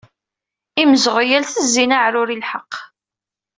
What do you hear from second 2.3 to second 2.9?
i lḥeq!